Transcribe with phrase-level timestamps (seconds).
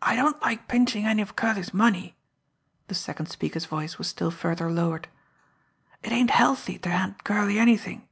[0.00, 2.16] "I don't like pinchin' any of Curley's money."
[2.88, 5.08] The second speaker's voice was still further lowered.
[6.02, 8.08] "It ain't healthy ter hand Curley anything."